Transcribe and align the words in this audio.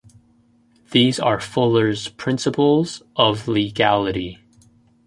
These 0.89 1.19
are 1.19 1.39
Fuller's 1.39 2.07
principles 2.07 3.03
of 3.15 3.47
legality. 3.47 4.39